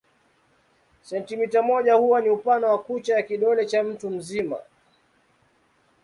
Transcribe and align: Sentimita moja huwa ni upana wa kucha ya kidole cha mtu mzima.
Sentimita 1.01 1.61
moja 1.61 1.93
huwa 1.95 2.21
ni 2.21 2.29
upana 2.29 2.67
wa 2.67 2.79
kucha 2.79 3.13
ya 3.15 3.21
kidole 3.23 3.65
cha 3.65 3.83
mtu 3.83 4.09
mzima. 4.09 4.57